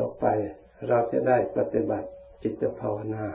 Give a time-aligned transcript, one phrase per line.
[0.00, 0.26] ต่อไป
[0.88, 2.08] เราจะได้ปฏิบัติ
[2.42, 3.26] จิตภาวนา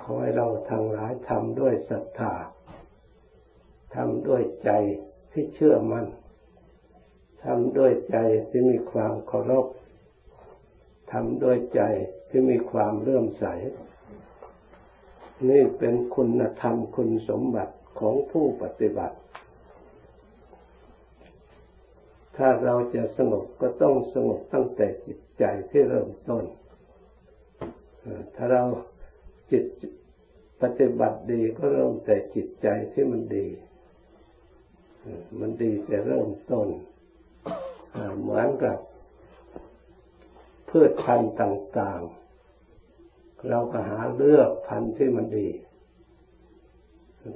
[0.00, 2.32] ขอให้เราทั้งหลายทำด้วยศรัทธา
[3.94, 4.70] ทำด้วยใจ
[5.32, 6.06] ที่เชื่อมัน่น
[7.44, 8.16] ทำด้วยใจ
[8.48, 9.66] ที่มีความเคารพ
[11.12, 11.82] ทำด้วยใจ
[12.28, 13.44] ที่มีความเลื่อมใส
[15.48, 19.16] นี่เป็นคุณธรรมคุณสมบัติของผู้ปฏิบัติ
[22.36, 26.44] ถ้าเราจะสงบก็ต้องสงบตั้งแต่จิตใจที่เริ่มต้น
[28.34, 28.62] ถ้าเรา
[29.50, 29.64] จิต
[30.62, 33.48] ปฏิบัติดีก็เริ่มแต่จิตใจที่มันดี
[35.40, 36.68] มันดีแต่เริ่มต้น
[38.20, 38.78] เหมือนกับ
[40.68, 42.02] พืชพันธุ์ต่าง
[42.74, 45.48] ๆ เราก็หาเลือกพันธุ์ที่มันดี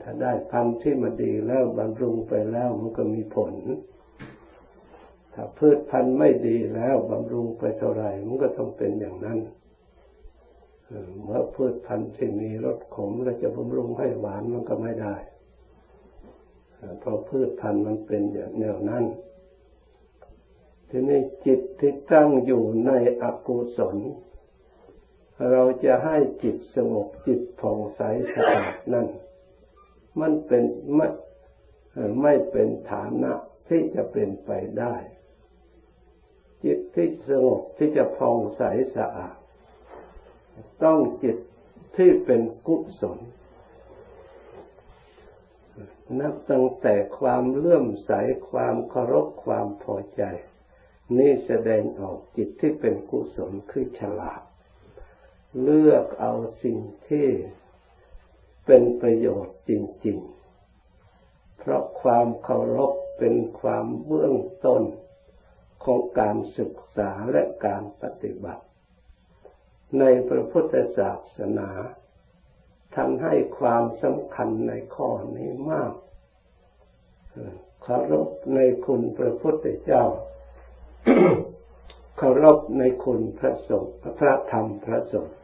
[0.02, 3.54] ถ้าได้พันธุ์ที่มันดีแล้วบำรุงไปแล้วมันก็มีผล
[5.34, 9.38] ถ้าพืชพันธุ์ไม่ดีแล้วบำรุงไปเท่าไรมันก็ต้องเป็นอย่างนั้น
[11.22, 15.16] เมื่อพืชพันธุ์ที่มีรสขมแล้วจะบำรุงให้หวานมันก็ไม่ได้
[17.00, 19.04] เพราะพืชพันธุ์มันเป็นอย่างแนวนั้น
[20.90, 22.90] ทีนี้จิตที่ตั้งอยู่ใน
[23.22, 23.96] อกุศล
[25.50, 28.00] เราจะให้จิตสงบจิตผ่องใส
[28.34, 29.06] สะอาดนั่น
[30.20, 30.62] มันเป็น
[30.94, 31.08] ไม่
[32.22, 33.32] ไม่เป็นฐานะ
[33.68, 34.94] ที่จะเป็นไปได้
[36.64, 38.62] จิตที่สงบที่จะผ่องใส
[38.96, 39.36] สะอาด
[40.82, 41.36] ต้องจิต
[41.96, 43.18] ที่เป็นกุศล
[46.20, 48.12] นับตั้งแต่ความเลื่อมใส
[48.50, 50.22] ความเคารพความพอใจ
[51.18, 54.42] นี่แสดงออกจิตที่เป็นกุศลคือฉลาด
[55.62, 56.78] เลือกเอาสิ่ง
[57.08, 57.28] ที่
[58.66, 59.70] เป็นประโยชน์จ
[60.06, 60.18] ริง
[60.88, 64.34] ๆ เพราะความเคารพเป็นความเบื้อง
[64.66, 64.82] ต้น
[65.84, 68.64] ของการศึกษาและการปฏิบัติ
[69.98, 71.70] ในพระพุทธศาสนา
[72.94, 75.92] ท่านให้ความสำคัญในข้อนี้มาก
[77.82, 80.04] เคารพในคุณพระพุทธเจ้า
[82.18, 85.36] เคารพในคุณพระสงฆ์พระธรรมพระสงฆ์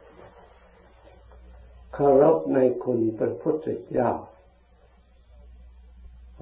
[1.93, 4.11] เคารพในคุณพระพุทธเจ้า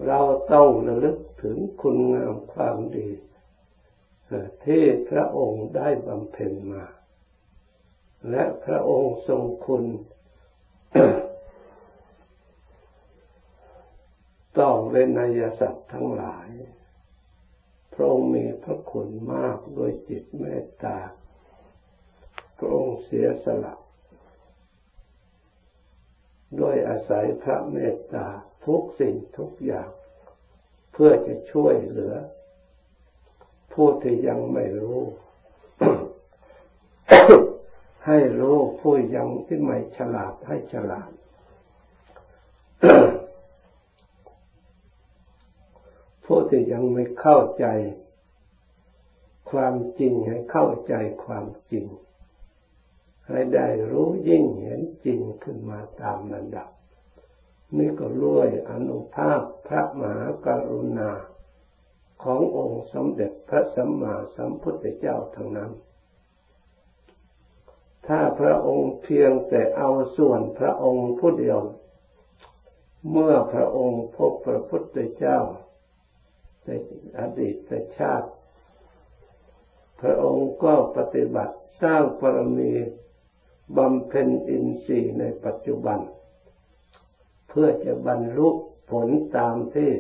[0.07, 0.19] เรา
[0.53, 3.07] ต้องระลึกถึงคุณงามความดี
[4.65, 6.85] ที่พระองค์ได้บำเพ็ญมา
[8.29, 9.83] และพระองค์ทรงคุณ
[14.57, 16.49] ต่อเวนยสัตว์ทั้งหลาย
[17.93, 20.97] พระองค์มีพระคุณมากโดยจิตเมตตา
[22.57, 23.75] พระองค์เสียสละ
[26.59, 28.27] ด้วยอาศัยพระเมตตา
[28.65, 29.89] ทุกสิ่งทุกอย่าง
[30.93, 32.15] เพื่อจะช่วยเหลือ
[33.73, 34.99] ผู้ที่ยังไม่รู้
[38.05, 41.11] ให้รู้ผู้ยังที่ไม่ฉลาดให้ฉลาด
[46.25, 47.65] ผู้ที่ยังไม่เข้าใจ
[49.51, 50.93] ความจริงให้เข้าใจ
[51.23, 51.85] ความจริง
[53.27, 56.69] ให้ได้รู้ยิ่งเห็นจริงขึ้นมาตามระดับ
[57.77, 61.09] นี่ก็รวยอนุภาพพระมหากรุณา
[62.23, 65.71] ขององค์สมเด็จพระสัมมาสัมพุทธเจ้าทั้งนั้น
[68.07, 71.59] ถ้าพระองค์เพียงแต่เอาส่วนพระองค์ผู้เดียว
[73.11, 75.39] เมื่อพระองค์พบพระพุทธเจ้า
[76.63, 76.69] ใน
[77.19, 77.55] อดีต
[77.97, 78.29] ชาติ
[80.01, 82.71] พระองค์ก็ปฏิบัติสร้างปรมี
[83.77, 85.99] บำเพ็ญอินทรีย์ในปัจจุบัน
[87.49, 88.49] เพื่อจะบรรลุ
[88.91, 89.07] ผล
[89.37, 89.91] ตามที่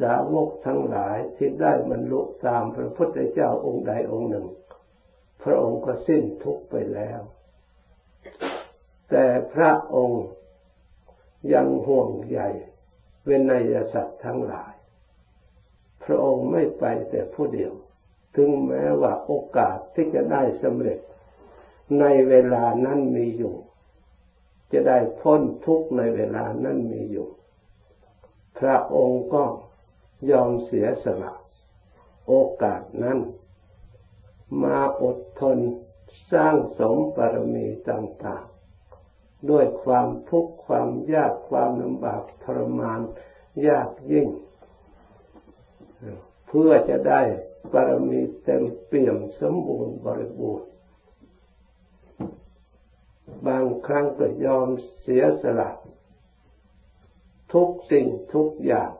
[0.00, 4.46] สาวกทั้งหลายที่ได้บรรลุตามพระพุทธเจ้าองค์ใดองค์หนึ่ง
[5.42, 7.20] พระองค์ก็สิ้นทุกไปแล้ว
[9.10, 10.24] แต่พระองค์
[11.52, 12.40] ยังห่วงใย
[13.24, 14.74] เวนยสัตว์ทั้งหลาย
[16.04, 17.72] พระองค์ไม่ไปแต่ผู้เดียว
[18.36, 20.98] ถึงแม้ว่าโอกาสที่จะได้สำเร็จ
[22.00, 23.54] ในเวลานั้นมีอยู่
[24.72, 27.28] จะได้พ้นทุกในเวลานั้นมีอยู่
[28.58, 29.44] พระองค์ก็
[30.30, 31.32] ยอมเสียสละ
[32.26, 33.18] โอกาสนั้น
[34.62, 35.58] มาอดทน
[36.32, 43.00] สร้างสมบารมีต่างๆ ด้วยความทุกข์ความยากความลำบากทรมาน
[43.66, 44.28] ยากยิ่ง
[46.46, 47.20] เพื่อจะได้
[47.72, 50.68] บารมีเต็มเปี่ยมสมบูรณ์บริบูรณ์
[53.46, 54.68] บางครั้งก็ยอม
[55.02, 55.70] เสียสละ
[57.52, 58.90] ทุกสิ่งทุกอย่าง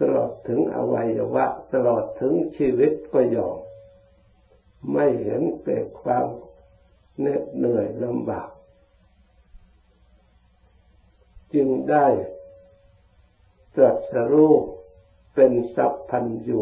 [0.00, 3.58] ตลอดถึงอวัยวะ ตลอดถึงชีวิตก็ยอม
[4.92, 6.26] ไม่เห็นเกิดความ
[7.18, 8.50] เหน็ดเหนื่อยลำบาก
[11.54, 12.06] จึงได้
[13.74, 14.54] ตรัสรู้
[15.34, 16.60] เป็นสัพพันยู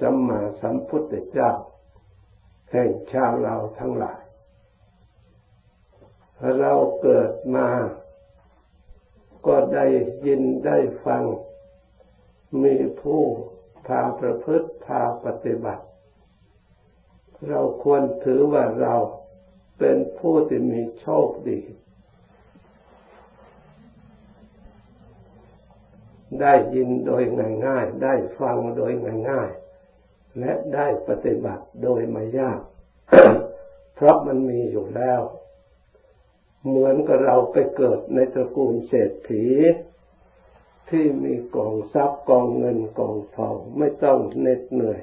[0.00, 1.50] สัมมาสัมพุทธเจ้า
[2.70, 4.22] แห่งชาวเราทั้งหลาย
[6.58, 6.72] เรา
[7.02, 7.68] เกิดมา
[9.46, 9.86] ก็ได้
[10.26, 11.22] ยินได้ฟัง
[12.64, 13.22] มีผู้
[13.86, 15.84] พาประพฤติพาปฏิบัติ
[17.48, 18.94] เราควรถือว่าเรา
[19.78, 21.60] เป็นผู้ที่มีโชคดี
[26.40, 27.22] ได้ยินโดย
[27.66, 28.92] ง่ายๆ ได้ฟังโดย
[29.30, 32.60] ง่ายๆ และได้ปฏิบัติโดยไม่ยาก
[33.94, 35.20] เพราะมันมีอยู่แล้ว
[36.66, 39.44] เหมือนกับเราไปเกิดในตระกูลเศรษฐี
[40.90, 45.02] ที่มีกองทรัพย์กองเงินกองทองไม่ต้องเหน็ดเหนื่อย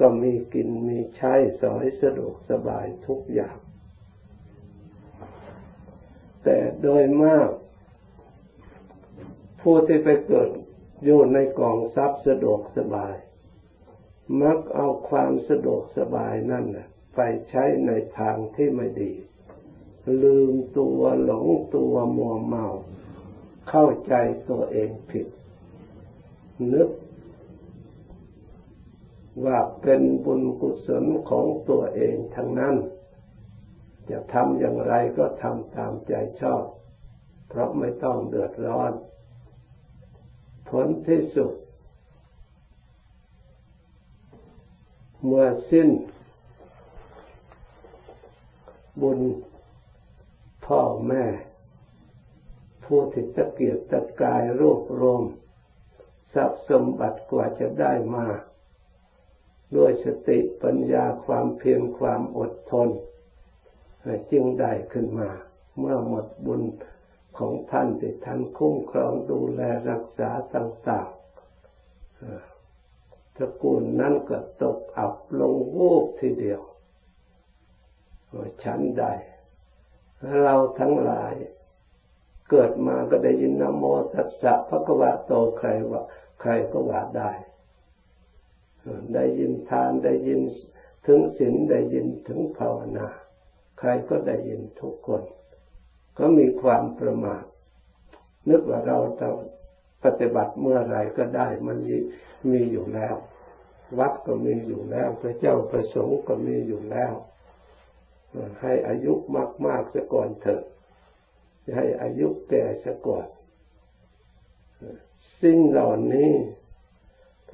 [0.00, 3.56] ก็มีกินมีใช้สอยสะดวกสบายทุกอย่าง
[6.44, 7.50] แต่โดยมาก
[9.60, 10.50] ผู้ที่ไปเกิด
[11.04, 13.14] อยู่ในกองทรัพย์สะดวกสบาย
[14.40, 16.64] มักเอาความสะดวกสบายนั่น
[17.16, 17.20] ไป
[17.50, 19.12] ใช้ในทางที่ไม่ดี
[20.22, 21.46] ลืมตัวหลง
[21.76, 22.66] ตัวมัวเมา
[23.68, 24.14] เข้าใจ
[24.50, 25.26] ตัวเองผิด
[26.72, 26.88] นึก
[29.44, 32.74] ว่าเป็นบุญกุศลของตัวเองทั้งนั้น
[34.10, 36.64] จะทำอย่างไรก็ทำตามใจชอบ
[37.48, 38.92] เพราะไม่ต้องเดือดร้อน
[40.70, 41.52] ผลที่สุด
[45.24, 45.88] เมื่อสิ้น
[49.02, 49.20] บุญ
[50.66, 51.24] พ่อแม่
[52.86, 55.22] ผู้ที่ตะเกียบตะกายรวบรวม
[56.34, 58.26] ทรัพย์สมบัติกว่าจะได้มา
[59.76, 62.88] ด้วยสติปัญญาความเพียรความอดทน
[64.30, 65.30] จึงได้ขึ้นมา
[65.78, 66.62] เมื่อหมดบุญ
[67.38, 69.60] ของท่านที่ท่านคุ้มครองดูแล
[69.90, 71.16] รักษาต่างๆ
[73.36, 76.60] ตระกูลนั้นก็ตกอับลงวูบทีเดียว
[78.64, 79.04] ฉันใด
[80.42, 81.34] เราทั้งหลาย
[82.50, 86.02] เกิดมาก็ได้ยินนโมตัสสะพระกวะโตใครว่า
[86.40, 87.30] ใครก็ว่าได้
[89.14, 90.40] ได้ยินทานได้ยิน
[91.06, 93.06] ถึงศีลได้ยินถึงภาวนา
[93.78, 95.22] ใครก็ได้ยินทุกคน
[96.18, 97.44] ก็มีความประมาท
[98.48, 99.28] นึกว่าเราจะ
[100.04, 101.78] ปฏิบัติเมื่อไรก็ได้ มัน
[102.52, 103.14] มีอยู่แล้ว
[103.98, 107.12] วัดก็มีอยู่แล้ว พระเจ้าประสงค์ก็มีอยู่แล้ว
[108.60, 109.12] ให้อายุ
[109.66, 110.62] มากๆซะก่อนเถอะ
[111.74, 113.26] ให้อายุแก่ซะก่อน
[115.42, 116.32] สิ่งเหล่านี้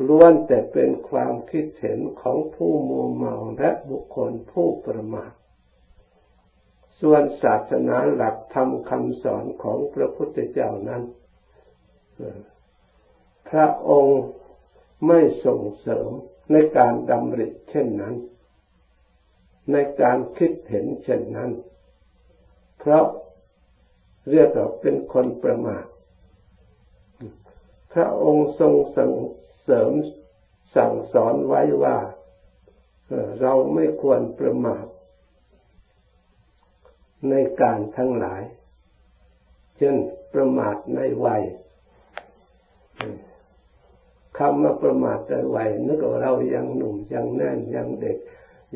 [0.08, 5.32] ล้วนแต่เป็นความคิดเห็นของผู้มัวเมาและบุคคลผู้ประมาท
[7.00, 11.02] ส่วนศาสนาหลักธรรมคำสอนของพระพุทธเจ้านั้น
[13.48, 14.22] พระองค์
[15.06, 16.10] ไม่ส่งเสริม
[16.52, 18.14] ในการดำริเช่นนั้น
[19.72, 21.50] ในการคิดเห็นเช่นนั้น
[22.78, 23.04] เพราะ
[24.30, 25.84] เรียกว่าเป็นคนประมาท
[27.92, 29.12] พระองค์ทรงส่ง
[29.62, 29.92] เสริม
[30.76, 31.96] สั่งสอนไว้ว่า
[33.40, 34.84] เราไม่ควรประมาท
[37.30, 38.42] ในการทั้งหลาย
[39.76, 39.96] เช่น
[40.34, 41.42] ประมาทในวัย
[44.38, 48.18] คำว่าประมาทในวัยนึกว่าเรายังหนุ่มยังแน่นยังเด็ก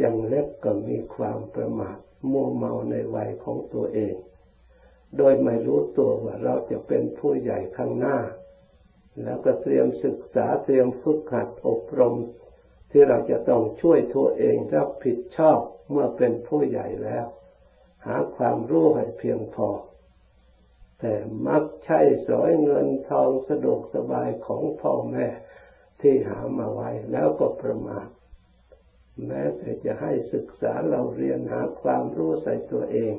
[0.02, 1.96] ยังเล็กก็มีความประมาท
[2.30, 4.14] มัวเมาในวัยของตัวเอง
[5.18, 8.18] โดยไม่รู้ตัวว่าเราจะเป็นผู้ใหญ่ข้างหน้า
[9.22, 12.16] แล้วก็เตรียมศึกษาเตรียมฝึกหัดอบรม
[12.90, 15.58] ที่เราจะต้องช่วยตัวเองรับผิดชอบ
[15.90, 17.26] เมื่อเป็นผู้ใหญ่แล้ว
[18.06, 19.68] หาความรู้ให้เพียงพอ
[21.00, 21.14] แต่
[21.46, 25.26] มักใช้สอยเงินทองสะดวกสบายของพ่อแม่
[26.00, 28.08] ที่หามาไว้แล้วก็ประมาท
[29.26, 33.12] แม้แต่จะให้ศึกษาเราเรียนหาความรู้ใส่ตัวเอง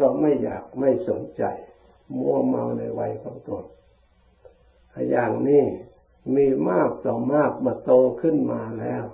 [0.00, 1.42] ก็ไม่อยากไม่สนใจ
[2.18, 3.64] มัวเมาในวัยของตน
[5.10, 5.64] อย่างนี้
[6.34, 7.92] มีมากต่อมากมาโต
[8.22, 9.04] ขึ้นมาแล้ว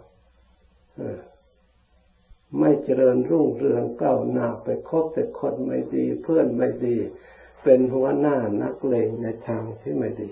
[2.61, 6.97] ไม่เจริญรุ่งเรืองก้าวหน้าไปคบแต่คนไม่ดี เพื่อนไม่ดี
[7.63, 10.31] เป็นหัวหน้านักเลงในทางที่ไม่ดี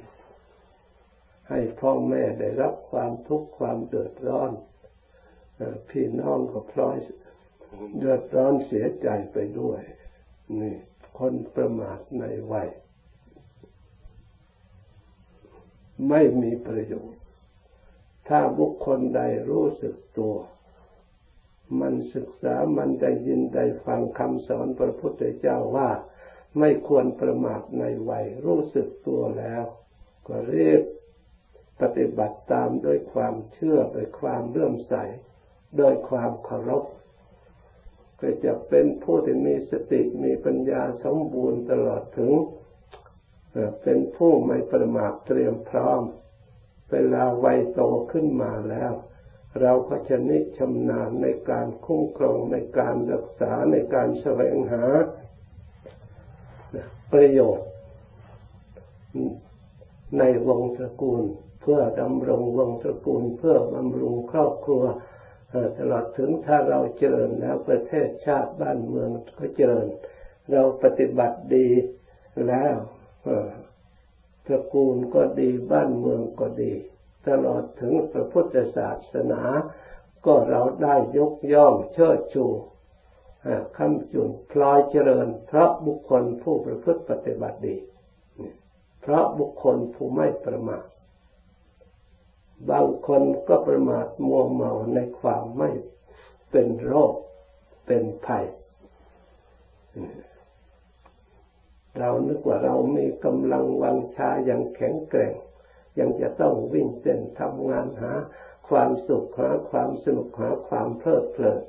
[1.49, 4.51] ให้พ่อแม่ได้รับความทุกข์ความเดือดร้อน
[5.91, 6.97] พี่น้องก็พลอย
[7.99, 9.81] เดือดร้อนเสียใจไปด้วย
[10.61, 10.77] นี่
[11.19, 12.69] คนประมาทในวัย
[16.09, 17.23] ไม่มีประโยชน์
[18.29, 19.21] ถ้าบุคคลใด
[19.51, 20.37] รู้สึกตัว
[21.81, 25.91] มันศึกษามันได้ยินได้ฟังคำสอนพระพุทธเจ้าว่า
[26.59, 29.65] ไม่ควรประมาทในวัยรู้สึกตัวแล้ว
[30.29, 30.83] ก็เรียบ
[31.81, 34.95] ปฏิบัติตามด้วยความเชื่อด้วยความเลื่อมใส
[35.81, 36.85] ด้วยความเคารพ
[38.21, 42.33] ก็จะเป็นผู้ที่มีสติมีปัญญาสมบูรณ์ตลอดถึง
[43.83, 46.01] เป็นผู้ไม่ประมาทเตรียมพร้อม
[46.91, 47.81] เวลาวัยโต
[48.13, 48.93] ขึ้นมาแล้ว
[49.61, 54.85] เราก็ชนิชำนาญในการคุ้มครองในการรักษาในการแสวงหา
[57.13, 57.69] ประโยชน์
[60.19, 61.23] ในวงตระกูล
[61.61, 64.83] เพื่อดำรงวงตระกูล เพื่อบำรุงครอบครัว
[65.79, 69.87] ตลอดถึงถ้าเราเจริญแล้วประเทศชาติบ้านเมืองก็เจริญ
[70.53, 71.69] เราปฏิบัติดี
[72.49, 72.75] แล้ว
[74.47, 76.73] ตระกูลก็ดีบ้านเมืองก็ดี
[77.29, 79.43] ตลอดถึงพระพุทธศาสนา
[80.27, 82.45] ก็เราได้ยกย่องเชิดชู
[83.77, 87.77] คำจุนพลอยเจริญ เพราะบุคคลผู้ประพฤติปฏิบัติดี
[89.03, 90.85] เพราะบุคคลผู้ไม่ประมาท
[92.71, 95.71] บางคนก็ประมาทมัวเมาในความไม่
[96.51, 97.15] เป็นโรค
[97.87, 98.47] เป็นภัย
[101.99, 105.35] เรานึกว่าเรามีกำลังวังชาอย่างแข็งแกร่ง
[105.99, 108.13] ยังจะต้องวิ่งเต้นทำงานหา
[108.69, 111.61] ความสุขหาความสนุกหาความเพลิดเพลิน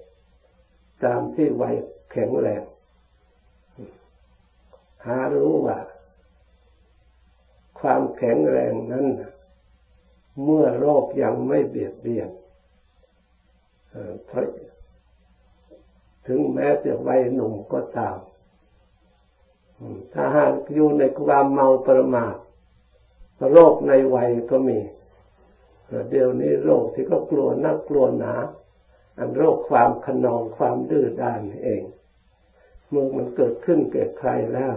[1.04, 1.75] ตามที่วัย
[2.12, 2.63] แข็งแรง
[5.06, 5.80] หารู้ว่า
[7.80, 9.06] ความแข็งแรงนั้น
[10.44, 12.30] เมื่อโรคยังไม่เบียดเบียน
[16.27, 18.18] ถึงแม้จะวัยหนุ่มก็ตาม
[20.13, 22.36] ถ้าหากอยู่ในความเมาประมาท
[23.51, 24.80] โรคในวัยก็มี
[26.10, 28.34] เดี๋ยวนี้โรคที่ก็กลัวนักกลัวหนา
[29.18, 31.84] อันโรคความขนองความดื้อด้านเอง
[32.89, 34.75] เมื่อมันเกิดขึ้นเกิดใครแล้ว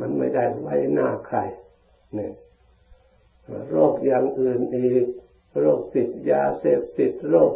[0.00, 1.38] มันไม่ได้ไว้หน้าใคร
[2.14, 2.32] เนี่ย
[3.70, 5.04] โรคอย่างอื่นอีก
[5.58, 7.54] โรคติดยาเสพติดโรค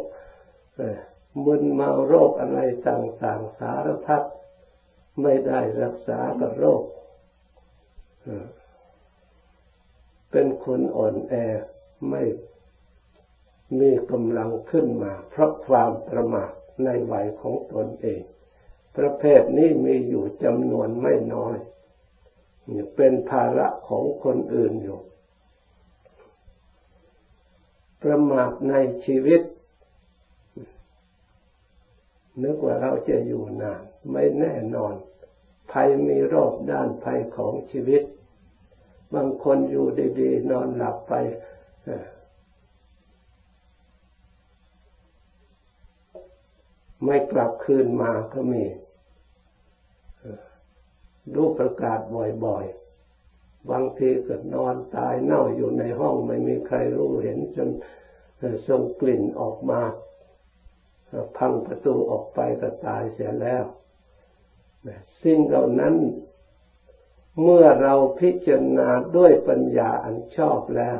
[1.45, 4.23] มึนเมาโรคอะไรต่างๆสารพัด
[5.21, 6.83] ไม่ได้รักษากับโรค
[10.31, 11.33] เป็นคนอ่อนแอ
[12.09, 12.23] ไม่
[13.79, 16.51] มีกำลังขึ้นมา เพราะความประมาท
[16.83, 18.21] ในวัยของตนเอง
[18.97, 21.57] ประเภทนี้มีอยู่จำนวนไม่น้อย
[22.95, 24.99] เป็นภาระของคนอื่นอยู่
[28.03, 29.41] ประมาทในชีวิต
[32.43, 33.81] นึกว่าเราจะอยู่นาน
[34.11, 34.93] ไม่แน่นอน
[35.71, 38.01] ภัยมีรอบด้านภัยของชีวิต
[39.13, 39.85] บางคนอยู่
[40.19, 41.13] ดีๆ นอนหลับไป
[47.05, 48.63] ไม่กลับคืนมาก็มี
[51.35, 51.99] รูปประกาศ
[52.45, 52.82] บ่อยๆ
[53.71, 57.69] บางทีก็นอนตายเน่าอยู่ในห้องไม่มีใครรู้เห็นจน
[58.67, 59.81] ส่งกลิ่นออกมา
[61.37, 63.63] พังประตูออกไปก็ตายเสียแล้ว
[65.23, 65.95] สิ่งเหล่านั้น
[67.41, 70.99] เมื่อเราพิจารณาด้วยปัญญาอันชอบแล้ว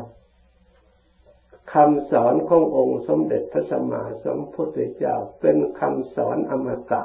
[1.73, 7.03] คำสอนขององค์สมเด็จพระสัมมาสัมพุทธเจ้าเป็นคำสอนอมตะ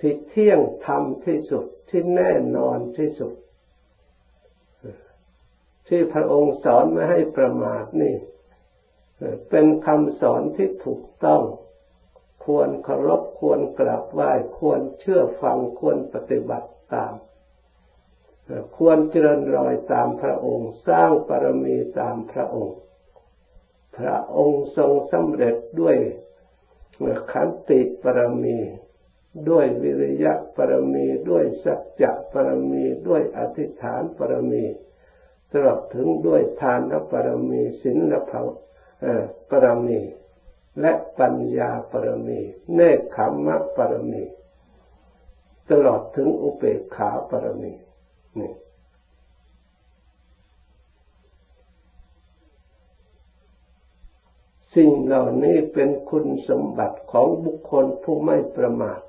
[0.00, 3.32] ที่เที่ยงธรรมที่สุดที่แน่นอนที่สุด
[5.88, 8.14] ที่พระองค์สอนไม่ให้ประมาทนี่
[9.50, 11.42] เป็นคำสอนที่ถูกต้อง
[12.44, 17.14] ควรเคารพควรกราบไหว้ควรเชื่อฟังควรปฏิบัติตาม
[18.76, 22.78] ควรเจริญรอยตามพระองค์ สร้างปรมีตามพระองค์
[23.98, 25.96] พระองค์ทรงสำเร็จด้วย
[27.32, 28.58] ขันติปรมี
[29.50, 34.64] ด้วยวิริยะปรมี ด้วยสัจจะปรมี ด้วยอธิษฐานปรมี
[35.52, 36.80] ตลอดถึงด้วยทาน
[37.10, 38.46] ปรมีศีลภาว
[39.50, 40.00] ปรมี
[40.80, 42.40] และปัญญาปรมี
[42.74, 44.24] เนคขมมะปรมี
[45.70, 47.72] ตลอดถึงอุเบกขาปรมี
[48.40, 48.52] นี่
[54.74, 59.00] สิ่งเหล่านี้เป็นคุณสมบัติของบุคคลผู้ไม่ประมาท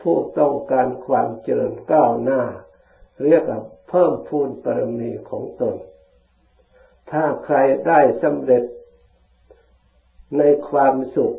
[0.00, 2.42] ผู้ต้องการความเจริญก้าวหน้า
[3.24, 3.60] เรียกว่า
[3.94, 5.76] เพิ่มพูนปรมีของตน
[7.10, 7.56] ถ้าใคร
[7.86, 8.64] ได้สำเร็จ
[10.38, 11.34] ในความสุข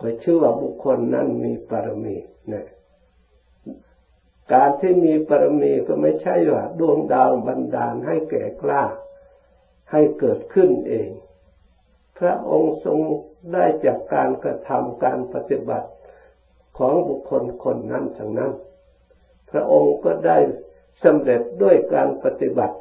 [0.00, 2.16] ก็ชื่อว่าบุคคลนั้นมีปรมี
[2.52, 2.66] นะ
[4.52, 8.82] การที่มีปรมีก็ไม่ใช่ว่าดวงดาวบันดาลให้แก่กล้า
[9.90, 11.10] ให้เกิดขึ้นเอง
[12.18, 12.98] พระองค์ทรง
[13.52, 15.88] ได้จากการกระทำการปฏิบัติ
[16.78, 18.52] ของบุคคลคนนั้นทั้งนั้น
[19.50, 20.38] พระองค์ก็ได้
[21.04, 22.76] สำเร็จด้วยการปฏิบัติ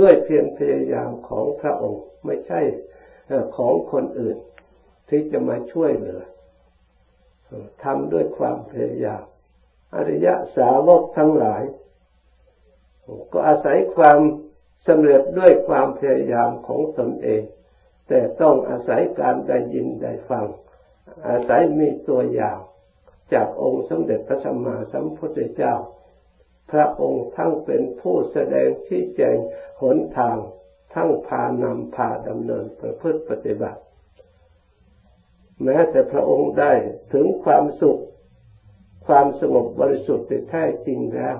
[0.00, 2.60] ด้วยเพียรพยายามของพระองค์ ไม่ใช่
[3.56, 4.36] ของคนอื่น
[5.08, 6.22] ที่จะมาช่วยเหลือ
[7.84, 9.22] ทำด้วยความพยายาม
[9.96, 11.62] อริยะสาวกทั้งหลาย
[13.32, 14.20] ก็อาศัยความ
[14.86, 17.42] สำเร็จด้วยความพยายามของตนเอง
[18.08, 20.46] แต่ต้องอาศัยการได้ยินได้ฟัง
[21.28, 22.58] อาศัยมีตัวอย่าง
[23.32, 25.74] จากองค์สมเด็จพระสัมมาสัมพุทธเจ้า
[26.70, 29.36] พระองค์ทั้งเป็นผู้แสดงชี้แจง
[29.80, 30.36] หนทาง
[30.94, 33.80] ทั้งพานำพาดำเนินประพฤติปฏิบัติ
[35.64, 36.72] แม้แต่พระองค์ได้
[37.12, 38.00] ถึงความสุข
[39.06, 41.36] ความสงบบริสุทธิ์แท้จริงแล้ว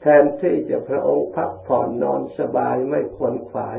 [0.00, 3.78] แทนที่จะพระองค์พักผ่อนนอนสบายไม่ควรขวาย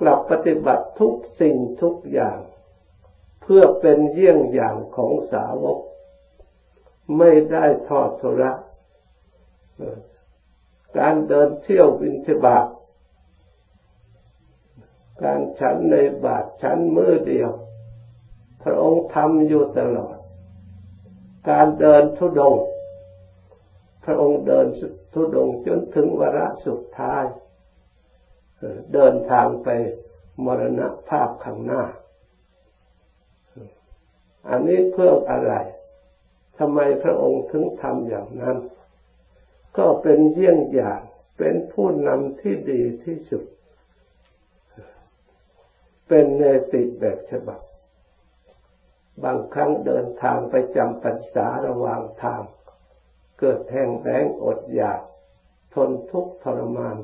[0.00, 2.38] กลับปฏิบัติทุกสิ่งทุกอย่าง
[3.42, 5.78] เพื่อเป็นเยี่ยงอย่างของสาวก
[7.18, 8.52] ไม่ได้ทอดทุระ
[10.98, 12.66] การเดินเที่ยววินทบาท
[15.22, 17.50] การฉันในบาทฉันมือเดียว
[18.62, 20.16] พระองค์ทำอยู่ตลอด
[21.50, 22.56] การเดินทุดง
[24.04, 24.66] พระองค์เดิน
[25.14, 27.24] ทุดงจนถึงวาระสุดท้าย
[28.94, 29.68] เดินทางไป
[30.44, 31.82] มรณภาพข้างหน้า
[34.48, 35.52] อันนี้เพื่ออะไร
[36.58, 38.56] ทำไมพระองค์ถึงทำอย่างนั้น
[39.78, 41.00] ก็เป็นเยี่ยงอย่าง
[41.38, 43.44] เป็นผู้นำที่ดีที่สุด
[46.08, 47.60] เป็นเนติแบบฉบับ
[49.22, 52.42] บางครั้งเดินทางไปจำพรรษาระหว่างทาง
[53.40, 55.00] เกิดแห้งแล้งอดอยาก
[55.74, 56.96] ทนทุกข์ทรมาน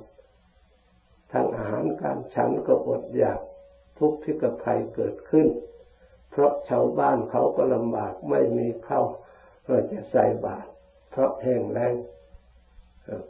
[1.33, 3.41] ทางอาหารการฉันก็อดอยาก
[3.99, 5.47] ทุกข์ที่กับภัยเกิดขึ้น
[6.31, 9.07] เพราะชาวบ้านเขาก็ลำบากไม่มีข้าว
[9.69, 10.69] ก็จะใส่บาตร
[11.11, 11.95] เพราะแห้งแล้ง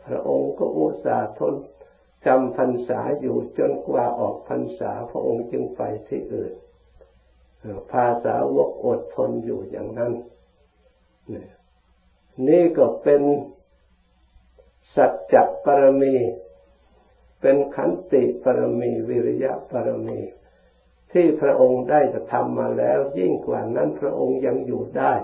[0.07, 1.55] พระองค์ก็อุตส่าห์ทน
[2.27, 6.53] จำพรรษาอยู่จนกว่าออกพรรษาพระองค์จึงไปที่อื่น
[7.93, 10.13] ภาษาวกอดทนอยู่อย่างนั้น
[12.49, 13.23] นี่ก็เป็น
[14.97, 16.15] สัจจะปรมี
[17.41, 20.21] เป็นขันติปรมีวิริยะปรมี
[21.13, 25.15] ที่พระองค์ได้กระทำมาแล้ว ยิ่งกว่านั้นพระองค์ยังอยู่ได้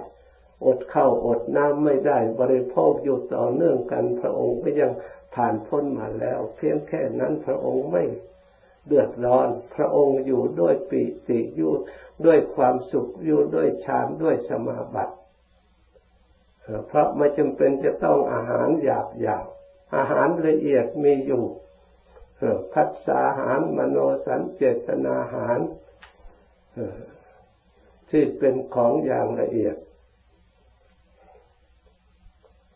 [0.64, 4.92] อดข้าวอดน้ำไม่ได้บริโภคอยู่ต่อเนื่องกัน พระองค์ก็ยัง
[5.35, 8.05] ผ่านพ้นมาแล้ว เพียงแค่นั้นพระองค์ไม่
[8.87, 11.73] เดือดร้อน พระองค์อยู่ด้วยปิติอยู่
[12.27, 15.14] ด้วยความสุขอยู่ด้วยฌานด้วยสมาบัติ
[16.87, 19.47] เพราะไม่จำเป็นจะต้องอาหารหยาบหยาบ
[19.97, 21.45] อาหารละเอียดมีอยู่
[22.73, 25.59] พัฒสาหารมโนสันเจตนาหาร
[28.11, 29.77] ที่เป็นของอย่างละเอียด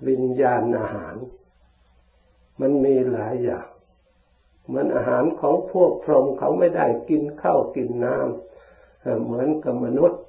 [0.08, 1.16] วิญญาณอาหาร
[2.60, 3.68] มันมีหลายอย่าง
[4.74, 10.20] มันอาหารของพวกพรหมเขาไม่ได้กินข้าวกินน้ำเหมือนกับมนุษย์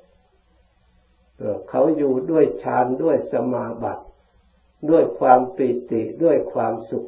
[1.69, 4.03] เขาอยู่ด้วยฌานด้วยสมาบัติ
[4.89, 7.07] ด้วยความปิติด้วยความสุข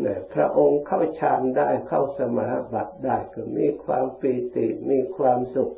[0.00, 5.70] เนี่ยพระองค์เข้าฌานได้เข้าสมาบัติได้ก็มีความปีติมีความสุข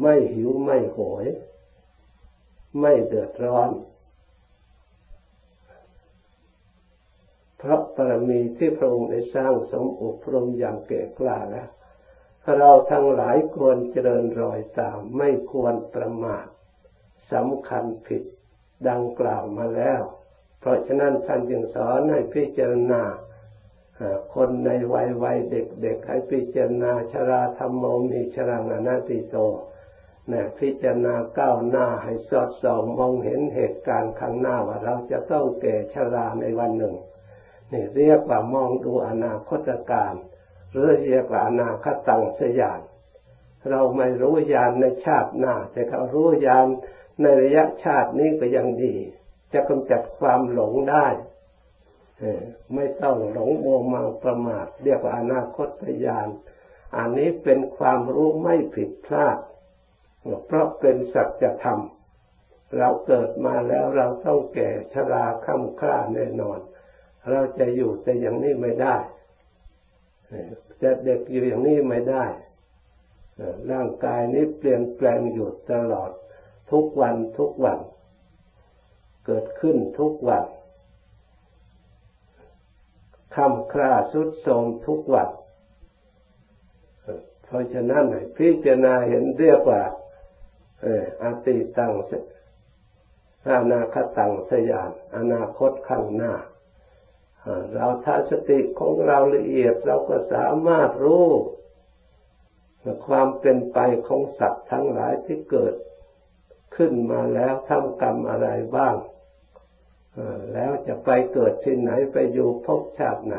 [0.00, 1.26] ไม่หิวไม่โหย
[2.80, 3.70] ไม่เดือดร้อน
[7.64, 11.68] เพราะปรมีที่พระองค์ได้สร้างสมอบรมอย่างเก่กล้าแล้ว
[12.58, 16.46] เราทั้งหลายควรเจริญรอยตามไม่ควรประมาท
[17.32, 18.22] สำคัญผิด
[18.88, 20.00] ดังกล่าวมาแล้ว
[20.60, 23.02] เพราะฉะนั้นท่านจึงสอนให้พิจารณา
[24.34, 29.36] คนในวัยวัยเด็กๆให้พิจารณาชราธรรมโมมีชรังอนาติโต
[30.32, 36.96] นะพิจารณาก้าวหน้าให้สอดส่องมองเห็นเหตุการณ์ข้างหน้าว่าเราจะต้องแก่ชราในวันหนึ่ง
[37.72, 40.14] นี่เรียกว่ามองดูอนาคตการ
[40.70, 42.80] หรือเรียกว่าอนาคตังสยาน
[43.70, 46.66] เราไม่รู้ยานในชาติหน้า แต่เขารู้ยาน
[47.22, 48.94] ในระยะชาตินี้ก็ยังดี
[49.52, 51.06] จะกำจัดความหลงได้
[52.74, 55.68] ไม่ต้องหลงโมมังประมาท เรียกว่าอนาคต
[56.06, 56.28] ญาณ
[56.96, 59.38] อันนี้เป็นความรู้ไม่ผิดพลาด
[60.46, 61.80] เพราะเป็นสัจธรรม
[62.78, 66.58] เราเกิดมาแล้วเราต้องแก่ชราค่ำคร่าแน่นอน
[67.30, 68.96] เราจะอยู่แต่อย่างนี้ไม่ได้
[70.82, 72.24] จะเด็กอยู่อย่างนี้ไม่ได้
[73.70, 76.10] ร่างกายนี้เปลี่ยนแปลงอยู่ตลอด
[76.70, 77.78] ทุกวันทุกวัน
[79.26, 80.44] เกิดขึ้นทุกวัน
[83.36, 85.28] คำคราสุดโทมทุกวัน
[87.44, 88.04] เพราะฉะนั้น
[88.36, 89.82] พิจารณาเห็นเรียกว่า
[90.84, 91.92] อออติตัง
[93.48, 96.32] อนาคตังสยานอนาคตข้างหน้า
[97.72, 101.28] เราถ้าสติของเราละเอียดเราก็สามารถรู้
[103.06, 103.78] ความเป็นไป
[104.08, 105.74] ของสัตว์ทั้งหลายที่เกิด
[106.76, 108.96] ขึ้นมาแล้วทำกรรมอะไรบ้าง
[110.52, 113.36] แล้วจะไปเกิดที่ไหนไปอยู่ภพชาติไหน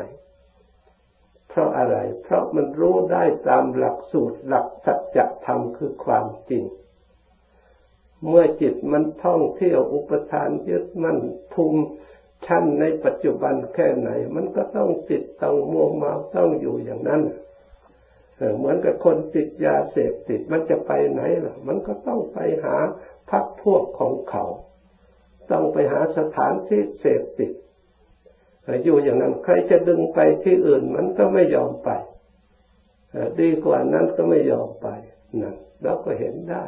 [1.48, 6.64] เพราะอะไร เพราะมันรู้ได้ตามหลักสูตรหลักสัจธรรมคือความจริง
[8.28, 11.18] เมื่อจิตมันท่องเที่ยวอุปทานยึดมั่น
[11.54, 11.82] ภูมิ
[12.46, 17.22] ชั้นในปัจจุบันแค่ไหน มันก็ต้องติดต้องมัวเมาต้องอยู่อย่างนั้น
[18.56, 22.76] เหมือนกับคนติดยาเสพติดมันจะไปไหนล่ะ มันก็ต้องไปหา
[23.30, 24.44] พักพวกของเขา
[25.50, 27.52] ต้องไปหาสถานที่เสพติด
[28.84, 31.90] อยู่อย่างนั้นใครจะดึงไปที่อื่นมันก็ไม่ยอมไป
[33.40, 34.88] ดีกว่านั้นก็ไม่ยอมไป
[35.40, 36.64] นั่นเราก็เห็นได้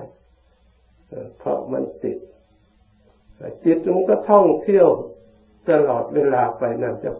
[1.38, 2.18] เพราะมันติด
[3.64, 4.88] จิตมันก็ท่องเที่ยว
[5.70, 7.10] ตลอดเวลาไปนั่นจะ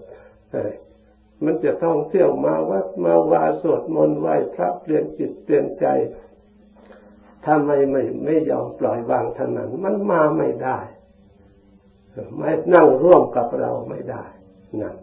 [1.45, 5.87] มันจะท่องเที่ยวมาวัดมาวาสวดมนต์ไหว้พระเปลี่ยนจิตเปลี่ยนใจ
[7.45, 10.79] ถ้าไม่ไม่ไม่ยอมปล่อยวางทางนั้น มันมาไม่ได้
[12.37, 14.25] ไม่นั่งร่วมกับเราไม่ได้
[14.81, 14.97] นั่น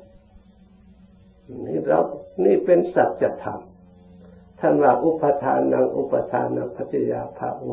[1.66, 2.00] นี่เรา
[2.46, 3.60] นี่เป็นสัจธรรม
[4.60, 7.70] ท่านว่าอุปทานนังอุปทานนปัจยาภาโว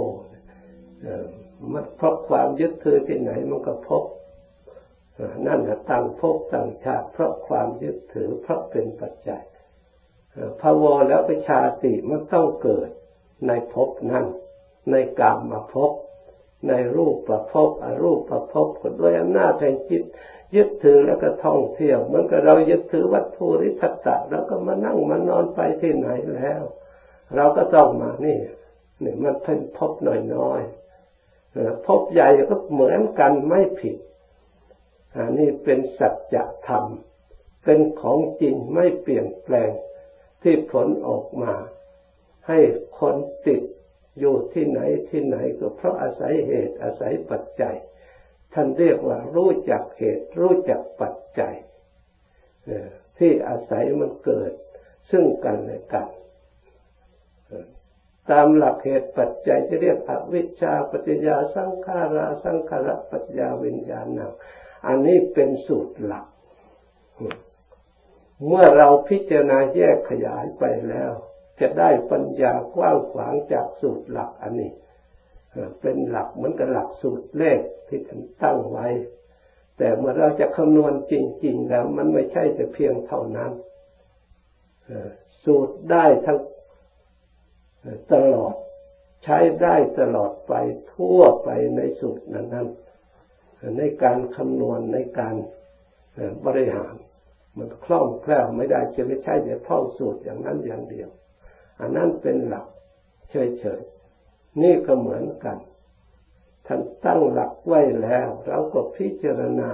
[1.72, 4.02] มันเพราะความยึดถือที่ไหนมันก็พบ
[5.46, 9.42] นั่นตั้งภพตั้งชาติ เพราะความยึดถือเพราะเป็นปัจจัย
[10.60, 12.88] ภาวะแล้วประชาติมันต้องเกิด
[13.46, 14.26] ในภพนั้น
[14.90, 15.92] ในกามมาภพ
[16.68, 20.04] ในรูปประภพอรูปประภพก็ด้วยอำนาจแห่งจิต
[20.56, 26.62] ยึดถือแล้วก็ท่องเที่ยวเหมือนกับเรายึดถือวัตถุริทัตตะแล้วก็มานั่งมานอนไปที่ไหนแล้ว
[27.36, 28.38] เราก็ต้องมานี่
[29.04, 29.92] นี่มันเป็นภพ
[30.34, 33.96] น้อยๆภพใหญ่ก็เหมือนกันไม่ผิด
[35.16, 36.36] อันนี้เป็นสัจ
[36.68, 36.84] ธรรม
[37.64, 39.70] เป็นของจริงไม่เปลี่ยนแปลง
[40.42, 41.54] ที่ผลออกมา
[42.48, 42.58] ให้
[42.98, 43.62] คนติด
[44.18, 47.76] อยู่ที่ไหนที่ไหนก็เพราะอาศัยเหตุอาศัยปัจจัย
[48.54, 51.54] ท่านเรียกว่ารู้จักเหตุ รู้จักปัจจัย
[53.18, 54.52] ที่อาศัยมันเกิด
[55.10, 56.08] ซึ่งกันและกัน
[58.30, 64.32] ตามหลักเหตุปัจจัยจะเรียกอวิชชาปัจจยาสังขาราสังขารปัจจยาวิญญาณัง
[64.86, 66.26] อันนี้เป็นสูตรหลัก
[68.46, 71.12] เมื่อเราพิจารณาแยกขยายไปแล้ว
[71.60, 74.72] จะได้ปัญญากว้างขวางจากสูตรหลักอันนี้
[75.80, 78.88] เป็นหลักเหมือนกับหลักสูตรเลขที่ท่านตั้งไว้
[79.78, 81.14] แต่เมื่อเราจะคำนวณจ
[81.44, 83.52] ริง ๆ แล้ว มันไม่ใช่แต่เพียงเท่านั้น
[85.44, 86.38] สูตรได้ทั้ง
[88.12, 88.54] ตลอด
[89.24, 90.52] ใช้ได้ตลอดไป
[90.94, 92.68] ทั่วไปในสูตรนั้น
[93.78, 95.36] ในการคำนวณในการ
[96.46, 96.94] บริหาร
[97.58, 101.08] มันคล่องแคล่วไม่ได้จะไม่ใช่แต่ท่องสูตรอย่างนั้นอย่างเดียว
[101.80, 102.66] อันนั้นเป็นหลัก
[103.30, 105.56] เฉยๆนี่ก็เหมือนกัน
[106.66, 109.70] ท่านตั้งหลักไว้แล้ว เราก็พิจารณา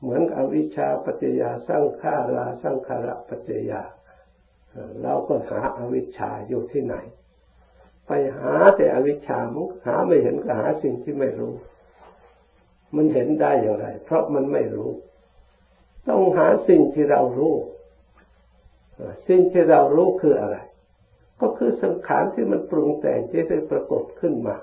[0.00, 3.82] เหมือนอวิชชาปัจจยาสร้างขาราสร้างคาระปัจจยา
[5.02, 6.96] เราก็หาอาวิชชาอยู่ที่ไหน
[8.06, 11.54] ไปหาแต่อวิชชามันหาไม่เห็นก็หาสิ่งที่ไม่รู้
[12.94, 14.90] มันเห็นได้อย่างไร เพราะมันไม่รู้
[16.08, 17.54] ต้องหาสิ่งที่เรารู้
[19.28, 20.56] สิ่งที่เรารู้คืออะไร
[21.40, 24.56] ก็คือสังขารที่มันปรุงแต่งที่ได้ปรากฏขึ้นมา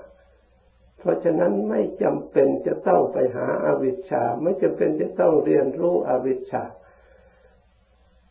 [0.98, 6.62] เพราะฉะนั้นไม่จำเป็นจะต้องไปหาอาวิชชา ไม่จำเป็นจะต้องเรียนรู้อวิชชา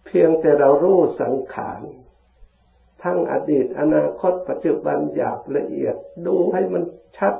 [0.06, 1.82] เพียงแต่เรารู้สังขาร
[3.04, 6.84] ทั้งอดีตอนาคตปัจจุบันหยาบละเอียดดูให้มัน
[7.18, 7.36] ชัด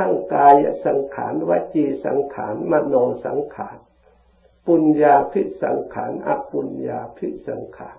[0.00, 0.54] ทั้งกาย
[0.86, 2.94] สังขารวจีสังขารมโน
[3.26, 3.78] สังขาร
[4.66, 7.98] ปุญญาพิสังขารอปุญญาพิสังขาร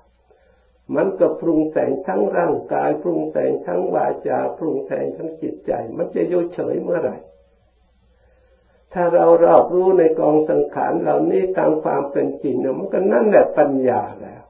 [0.95, 7.17] มันก็ปรุงแต่งทั้งร่างกาย ปรุงแต่งทั้งวาจาปรุงแต่งทั้งจิตใจ มันจะโยเฉยเมื่อไหร่
[8.93, 14.43] ถ้าเรารอบรู้ในกองสังขารเหล่านี้ตามความเป็นจริงเนี่ยมันก็นั่นแหละปัญญาแล้ว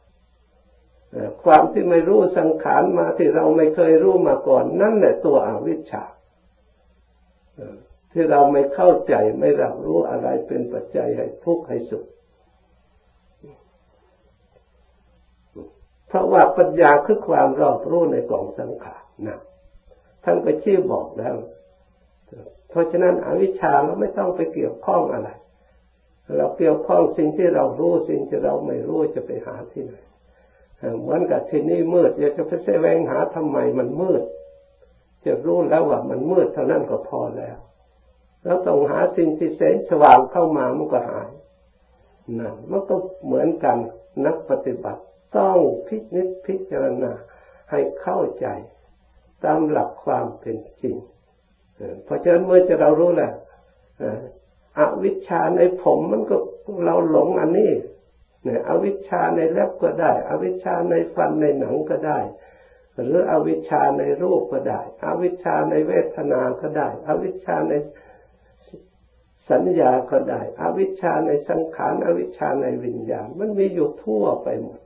[1.44, 6.04] ความที่ไม่รู้สังขารมาที่เราไม่เคยรู้มาก่อน นั่นแหละตัวอวิชชา
[8.12, 12.06] ที่เราไม่เข้าใจไม่รับรู้อะไรเป็นปัจจัยให้ทุกข์ให้สุข
[16.08, 19.40] เพราะว่าปัญญาคือความรอบรู้ในกองสังขารนะ
[20.24, 21.36] ท่านไปชี้บอกแล้ว
[22.70, 25.30] เพราะฉะนั้นอวิชชาเราไม่ต้องไปเกี่ยวข้องอะไร
[26.38, 29.96] เราเกี่ยวข้องสิ่งที่เรารู้สิ่งที่เราไม่รู้จะไปหาที่ไหน
[31.02, 34.24] เหมือนกับที่นี่มืดอยากจะไปแสวงหาทำไมมันมืด
[35.26, 37.58] จะรู้แล้วว่ามันมืดเท่านั้นก็พอแล้ว
[38.44, 41.30] แล้วต้องหาสิ่งที่แสงสว่างเข้ามามันก็หาย
[42.40, 43.78] นั่นมันก็เหมือนกัน
[44.26, 45.02] นักปฏิบัติ
[45.38, 45.58] ต้อง
[45.88, 47.12] พิจิตพิจารณา
[47.72, 48.48] ให้เข้าใจ
[49.44, 50.96] ตามหลักความเป็นจริง
[52.06, 53.32] เพราะฉะนั้นเมื่อจะเรารู้แหละ
[54.80, 56.38] อวิชชาในผมมันก็
[56.86, 57.72] เราหลงอันนี้
[58.44, 62.20] เนี่ยอวิชชาในเล็บก็ได้ อวิชชาในฟันในหนังก็ได้
[62.94, 67.74] หรืออวิชชาในรูปก็ได้ อวิชชาในเวทนาก็ได้ อวิชชาใน
[69.50, 74.80] สัญญาก็ได้ อวิชชาในสังขาร อวิชชาในวิญญาณ มันมีอยู่ทั่วไปหมด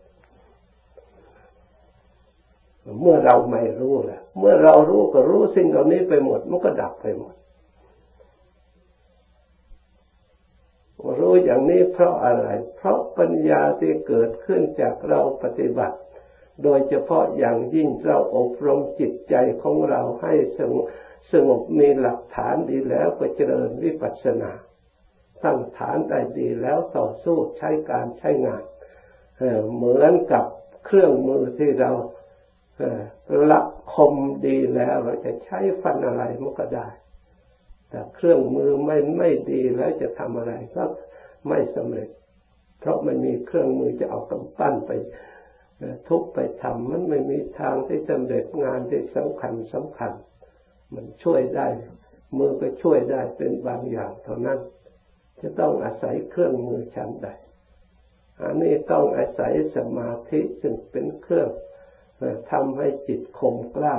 [3.02, 7.36] เมื่อเราไม่รู้แหละเมื่อเรารู้ก็รู้สิ่งเหล่านี้ไปหมด มันก็ดับไปหมด
[11.20, 15.98] รู้อย่างนี้เพราะอะไร เพราะปัญญาที่เกิดขึ้นจากเราปฏิบัติ
[16.64, 20.86] โดยเฉพาะอย่างยิ่งเราอบรมจิตใจของเราให้สงบ
[21.32, 24.52] สงบมีหลักฐานดีแล้วก็เจริญวิปัสสนา
[25.44, 28.64] ตั้งฐานได้ดีแล้วต่อสู้ใช้การใช้งาน
[29.76, 30.46] เหมือนกับ
[30.86, 31.92] เครื่องมือที่เรา
[33.52, 33.62] ละ
[33.94, 34.14] คม
[34.48, 36.88] ดีแล้วเราจะใช้ฟันอะไรมันก็ได้
[37.90, 40.84] แต่เครื่องมือไม่ไม่ดีแล้วจะทำอะไรก็
[41.48, 42.10] ไม่สำเร็จ
[42.80, 44.92] เพราะมันมีเครื่องมือจะเอากำปั้นไป
[46.08, 50.12] ทุบไปทำมันไม่มีทางที่สำเร็จงานที่สำคัญสำคัญ
[50.94, 51.68] มันช่วยได้
[52.38, 54.60] มือก็ช่วยได้เป็นบางอย่างเท่านั้น
[55.42, 57.28] จะต้องอาศัยเครื่องมือชั้นใด
[58.42, 61.50] อันนี้ต้องอาศัยสมาธิซึ่งเป็นเครื่อง
[62.52, 63.96] ทำให้จิตคมกล้า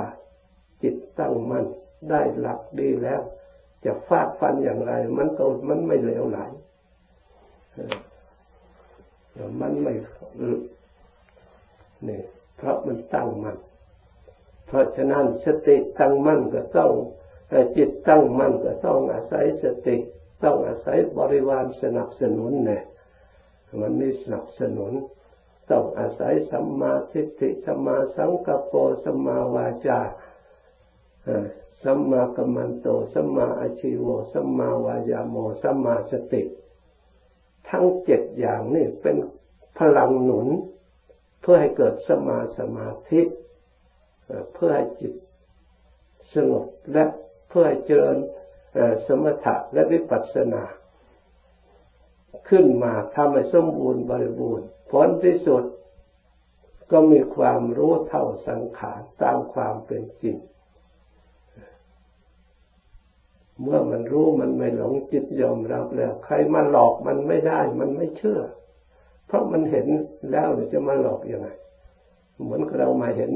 [0.83, 1.65] จิตตั้งมั่น
[2.09, 3.21] ได้หลักดีแล้ว
[3.85, 6.39] จะฟาดฟันอย่างไร มันก็มันไม่เหลวไหล
[9.61, 9.93] มันไม่
[12.07, 12.21] นี่
[12.57, 13.57] เพราะมันตั้งมั่น
[14.67, 16.91] เพราะฉะนั้นสติตั้งมั่นก็ต้อง
[17.77, 19.97] จิตตั้งมั่นก็ต้องอาศัยสติ
[20.43, 22.83] ต้องอาศัยบริวารสนับสนุนเนี่ย
[23.81, 24.91] มันมีสนับสนุน
[25.71, 29.99] ต้องอาศัยสัมมาทิฏฐิสัมมาสังกัปโปสัมมาวาจา
[31.83, 36.41] สัมมากัมมันโตสัมมาอาชิโวสัมมาวายาโมสัมมาสติ
[37.69, 39.17] ทั้งเจ็ดอย่างนี่เป็น
[39.77, 40.47] พลังหนุน
[41.49, 43.21] พื่อให้เกิดสมาสมาธิ
[44.53, 45.13] เพื่อให้จิต
[46.33, 47.03] สงบและ
[47.49, 48.17] เพื่อให้เจริญ
[49.07, 50.63] สมถะและวิปัสสนา
[52.49, 55.63] ขึ้นมาทำให้สมบูรณ์บริบูรณ์ผลที่สุด
[56.91, 60.37] ก็มีความรู้เท่าสังขารตามความเป็นจริง
[63.61, 68.41] เมื่อมันรู้มันไม่หลงจิตยอมรับแล้ว ใครมาหลอกมันไม่ได้ มันไม่เชื่อ
[69.27, 69.87] เพราะมันเห็น
[70.31, 71.49] แล้วจะมาหลอกอยังไง
[72.41, 73.31] เหมือนเรามาเห็น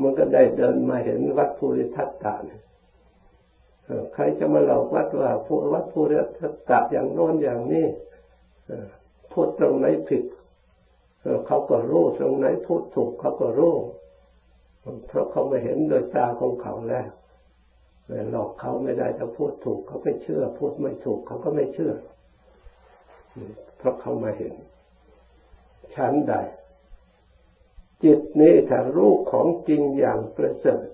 [0.00, 2.62] มันก็ได้เดินมาเห็นวัดภูริทัตตาเนี่ย
[4.14, 7.86] ใครจะมาหลอกวัดว่าผู้วัดภูริทัตตาอย่างโน้นอย่างนี้
[9.32, 10.22] พูดตรงไหนผิด
[11.46, 13.74] เขาก็รู้ตรงไหนพูดถูกเขาก็รู้
[15.06, 17.08] เพราะเขาไม่เห็นโดยตาของเขาแล้ว
[18.30, 21.92] หลอกเขาไม่ได้ถ้าพูดถูกเขาไม่เชื่อ พูดไม่ถูกเขาก็ไม่เชื่อ
[23.78, 24.54] เพราะเขามาเห็น
[25.94, 26.34] ชั้นใด
[28.04, 30.86] จิตนี้ถ้ารู้ของจริงอย่างประเสริฐ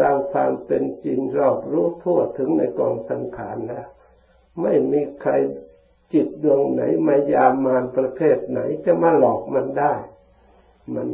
[0.00, 3.86] ตามความเป็นจริงรอบรู้ทั่วถึงในกองสังขารแล้ว
[4.62, 5.32] ไม่มีใคร
[6.12, 9.94] จิตดวงไหนมายามานประเภทไหนจะมาหลอกมันได้
[10.94, 11.08] มัน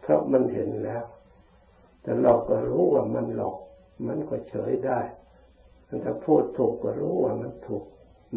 [0.00, 1.04] เพราะมันเห็นแล้ว
[2.02, 3.58] แต่เราก็รู้ว่ามันหลอก
[4.06, 5.00] มันก็เฉยได้
[6.04, 7.84] ถ้าพูดถูกก็รู้ว่ามันถูก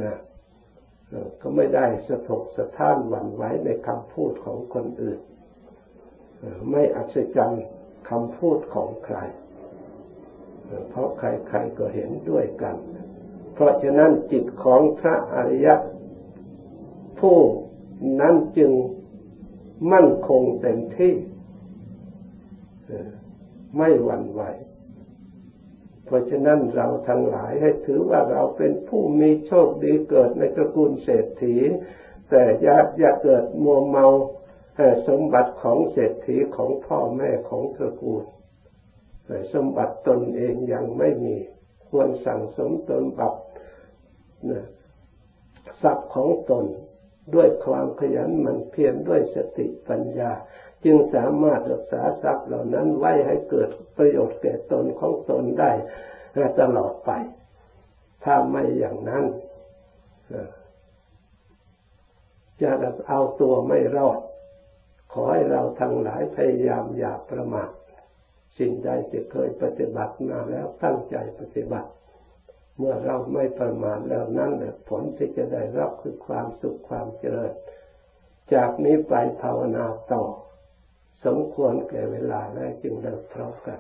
[0.02, 0.14] นะ
[1.42, 5.20] ก็ไม่ได้สะทกสะท้านหวั่นไหวในคำพูดของคนอื่น
[6.72, 7.66] ไม่อัศจรรย์
[8.10, 9.18] คำพูดของใคร
[10.90, 12.76] เพราะใครๆก็เห็นด้วยกัน
[13.54, 15.76] เพราะฉะนั้นจิตของพระอริยะ
[17.20, 17.40] ผู้
[18.22, 18.72] นั้นจึง
[19.92, 21.14] มั่นคงเต็มที่
[23.78, 24.42] ไม่หวั่นไหว
[26.06, 31.56] เพราะฉะนั้นเราทั้งหลายให้ถือว่าเราเป็นผู้มีโชคดีเกิดในตระกูลเศรษฐี
[32.30, 34.06] แต่อย่าอย่าเกิดมัวเมา
[35.08, 38.24] สมบัติของเศรษฐีของพ่อแม่ของตระกูล
[39.54, 41.36] สมบัติตนเองยังไม่มี
[41.90, 43.42] ควรสั่งสมตนบัตร
[45.82, 46.66] ทรัพย์ของตน
[47.36, 50.32] ด้วยความขยันมันเพียรด้วยสติปัญญา
[50.86, 55.72] จึงสามารถรักษาทรัพย์เหล่านั้นไว้ให้เกิดประโยชน์แก่ตนของตนได้
[56.60, 57.12] ตลอดไป
[58.24, 59.26] ถ้าไม่อย่างนั้น
[62.62, 62.70] จะ
[63.10, 64.20] เอาตัวไม่รอด
[65.14, 67.70] ขอให้เราทั้งหลายพยายามอย่าประมาท
[68.58, 71.90] สิ่งใดที่เคยปฏิบัติมาแล้วตั้งใจปฏิบัติ
[72.78, 77.54] เมื่อเราไม่ประมาทแล้วนั่นแหละผลที่จะได้รับคือความสุขความเจริญ
[78.54, 80.24] จากนี้ไปภาวนาต่อ
[81.26, 83.80] สมควรแก่เวลาแล้วจึงเลิกพร้อมกัน